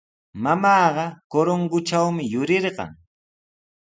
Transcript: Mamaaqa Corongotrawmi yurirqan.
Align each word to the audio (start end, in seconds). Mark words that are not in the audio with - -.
Mamaaqa 0.43 1.05
Corongotrawmi 1.31 2.23
yurirqan. 2.31 2.91